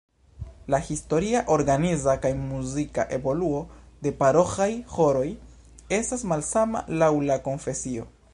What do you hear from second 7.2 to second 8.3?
la konfesio.